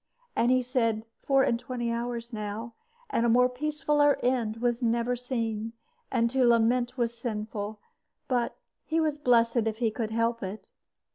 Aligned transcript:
And 0.35 0.49
he 0.49 0.63
said, 0.63 1.05
"Four 1.21 1.43
and 1.43 1.59
twenty 1.59 1.91
hours 1.91 2.33
now; 2.33 2.73
and 3.11 3.23
a 3.23 3.29
more 3.29 3.47
peacefuller 3.47 4.17
end 4.23 4.57
was 4.57 4.81
never 4.81 5.15
seen, 5.15 5.73
and 6.09 6.27
to 6.31 6.43
lament 6.43 6.97
was 6.97 7.15
sinful; 7.15 7.79
but 8.27 8.57
he 8.83 8.99
was 8.99 9.19
blessed 9.19 9.57
if 9.67 9.77
he 9.77 9.91
could 9.91 10.09
help 10.09 10.41
it." 10.41 10.71